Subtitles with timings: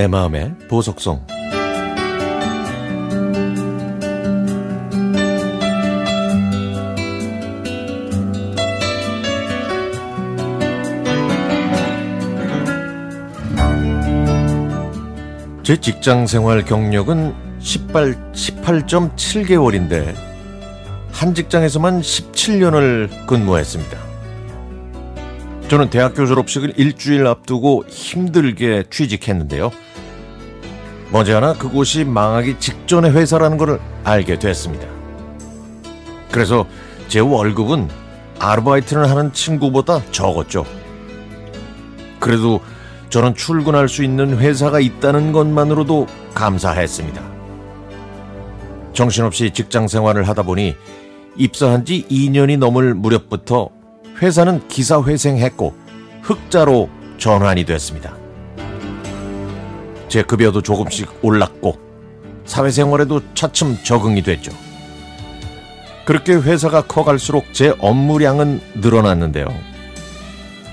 [0.00, 1.26] 내 마음의 보석성
[15.62, 20.14] 제 직장 생활 경력은 18, 18.7개월인데
[21.12, 24.09] 한 직장에서만 17년을 근무했습니다.
[25.70, 29.70] 저는 대학교 졸업식을 일주일 앞두고 힘들게 취직했는데요.
[31.12, 34.88] 머지않아 그곳이 망하기 직전의 회사라는 것을 알게 됐습니다.
[36.32, 36.66] 그래서
[37.06, 37.88] 제 월급은
[38.40, 40.66] 아르바이트를 하는 친구보다 적었죠.
[42.18, 42.60] 그래도
[43.08, 47.22] 저는 출근할 수 있는 회사가 있다는 것만으로도 감사했습니다.
[48.92, 50.74] 정신없이 직장 생활을 하다 보니
[51.36, 53.79] 입사한 지 2년이 넘을 무렵부터
[54.22, 55.74] 회사는 기사회생했고
[56.22, 58.16] 흑자로 전환이 됐습니다.
[60.08, 61.78] 제 급여도 조금씩 올랐고
[62.44, 64.52] 사회생활에도 차츰 적응이 됐죠.
[66.04, 69.46] 그렇게 회사가 커갈수록 제 업무량은 늘어났는데요.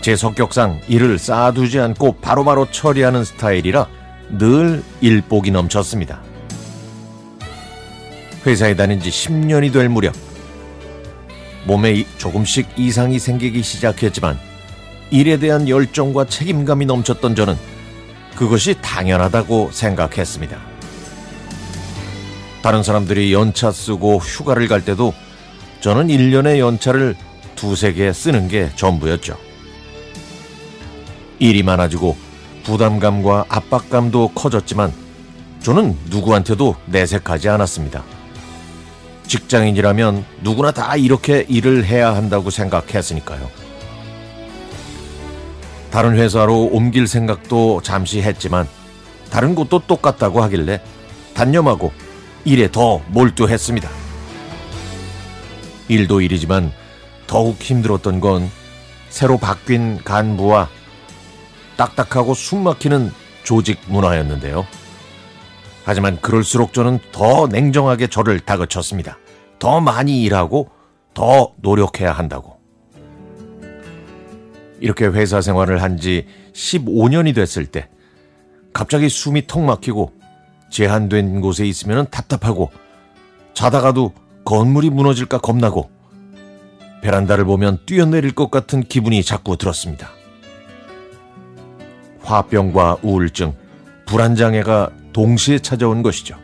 [0.00, 3.88] 제 성격상 일을 쌓아두지 않고 바로바로 처리하는 스타일이라
[4.38, 6.22] 늘 일복이 넘쳤습니다.
[8.46, 10.14] 회사에 다닌 지 10년이 될 무렵
[11.66, 14.38] 몸에 조금씩 이상이 생기기 시작했지만
[15.10, 17.56] 일에 대한 열정과 책임감이 넘쳤던 저는
[18.34, 20.58] 그것이 당연하다고 생각했습니다.
[22.62, 25.14] 다른 사람들이 연차 쓰고 휴가를 갈 때도
[25.80, 27.14] 저는 1년의 연차를
[27.54, 29.36] 두세 개 쓰는 게 전부였죠.
[31.38, 32.16] 일이 많아지고
[32.64, 34.92] 부담감과 압박감도 커졌지만
[35.62, 38.15] 저는 누구한테도 내색하지 않았습니다.
[39.26, 43.48] 직장인이라면 누구나 다 이렇게 일을 해야 한다고 생각했으니까요.
[45.90, 48.68] 다른 회사로 옮길 생각도 잠시 했지만
[49.30, 50.80] 다른 곳도 똑같다고 하길래
[51.34, 51.92] 단념하고
[52.44, 53.88] 일에 더 몰두했습니다.
[55.88, 56.72] 일도 일이지만
[57.26, 58.50] 더욱 힘들었던 건
[59.08, 60.68] 새로 바뀐 간부와
[61.76, 64.66] 딱딱하고 숨막히는 조직 문화였는데요.
[65.86, 69.18] 하지만 그럴수록 저는 더 냉정하게 저를 다그쳤습니다.
[69.60, 70.68] 더 많이 일하고
[71.14, 72.58] 더 노력해야 한다고.
[74.80, 77.88] 이렇게 회사 생활을 한 지 15년이 됐을 때
[78.72, 80.12] 갑자기 숨이 턱 막히고
[80.70, 82.72] 제한된 곳에 있으면 답답하고
[83.54, 84.12] 자다가도
[84.44, 85.88] 건물이 무너질까 겁나고
[87.00, 90.10] 베란다를 보면 뛰어내릴 것 같은 기분이 자꾸 들었습니다.
[92.22, 93.54] 화병과 우울증,
[94.06, 96.36] 불안장애가 동시에 찾아온 것이죠.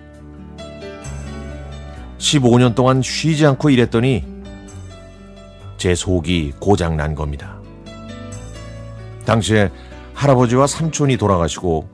[2.16, 4.24] 15년 동안 쉬지 않고 일했더니
[5.76, 7.60] 제 속이 고장난 겁니다.
[9.26, 9.70] 당시에
[10.14, 11.86] 할아버지와 삼촌이 돌아가시고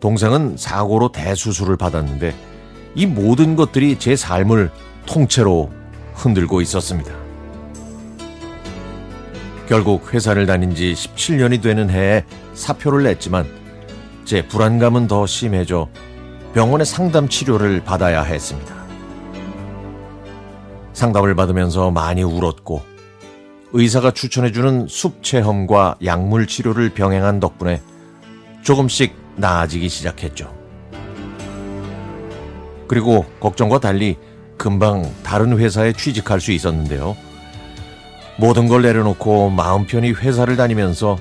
[0.00, 2.34] 동생은 사고로 대수술을 받았는데
[2.94, 4.70] 이 모든 것들이 제 삶을
[5.04, 5.70] 통째로
[6.14, 7.12] 흔들고 있었습니다.
[9.68, 13.46] 결국 회사를 다닌 지 17년이 되는 해에 사표를 냈지만
[14.24, 15.88] 제 불안감은 더 심해져
[16.54, 18.74] 병원의 상담 치료를 받아야 했습니다.
[20.92, 22.82] 상담을 받으면서 많이 울었고
[23.72, 27.80] 의사가 추천해주는 숲 체험과 약물 치료를 병행한 덕분에
[28.62, 30.54] 조금씩 나아지기 시작했죠.
[32.86, 34.18] 그리고 걱정과 달리
[34.58, 37.16] 금방 다른 회사에 취직할 수 있었는데요.
[38.36, 41.16] 모든 걸 내려놓고 마음 편히 회사를 다니면서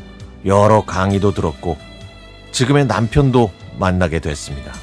[0.45, 1.77] 여러 강의도 들었고
[2.51, 3.49] 지금의 남편도
[3.79, 4.73] 만나게 됐습니다.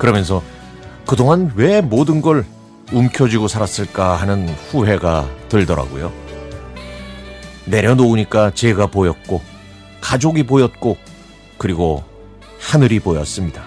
[0.00, 0.42] 그러면서
[1.06, 2.46] 그동안 왜 모든 걸
[2.90, 6.10] 움켜쥐고 살았을까 하는 후회가 들더라고요.
[7.66, 9.42] 내려놓으니까 제가 보였고
[10.00, 10.96] 가족이 보였고
[11.58, 12.02] 그리고
[12.58, 13.62] 하늘이 보였습니다.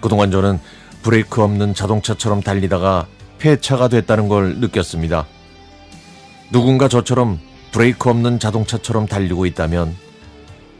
[0.00, 0.58] 그동안 저는
[1.04, 3.06] 브레이크 없는 자동차처럼 달리다가
[3.38, 5.24] 폐차가 됐다는 걸 느꼈습니다.
[6.50, 7.38] 누군가 저처럼
[7.70, 9.94] 브레이크 없는 자동차처럼 달리고 있다면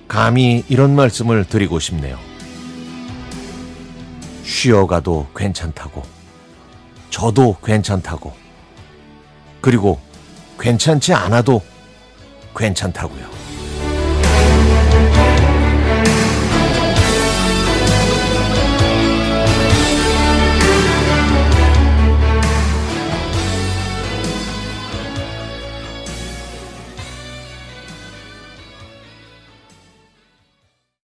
[0.08, 2.33] 감히 이런 말씀을 드리고 싶네요.
[4.44, 6.02] 쉬어가도 괜찮다고.
[7.10, 8.32] 저도 괜찮다고.
[9.60, 10.00] 그리고
[10.58, 11.62] 괜찮지 않아도
[12.54, 13.53] 괜찮다고요.